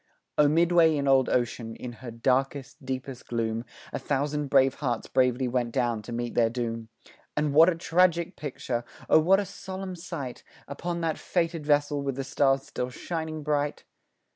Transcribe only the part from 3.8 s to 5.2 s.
A thousand brave hearts